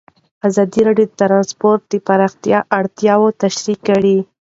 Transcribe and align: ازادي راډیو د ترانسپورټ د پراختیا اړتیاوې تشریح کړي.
ازادي 0.47 0.81
راډیو 0.87 1.07
د 1.09 1.13
ترانسپورټ 1.21 1.81
د 1.89 1.93
پراختیا 2.07 2.59
اړتیاوې 2.79 3.29
تشریح 3.43 3.79
کړي. 3.87 4.17